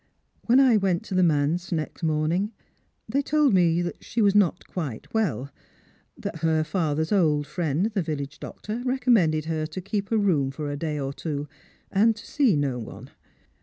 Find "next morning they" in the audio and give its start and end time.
1.71-3.21